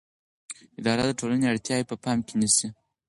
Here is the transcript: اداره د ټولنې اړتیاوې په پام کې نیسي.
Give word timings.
اداره 0.79 1.03
د 1.07 1.11
ټولنې 1.19 1.45
اړتیاوې 1.51 1.85
په 1.89 1.95
پام 2.03 2.17
کې 2.27 2.33
نیسي. 2.41 2.67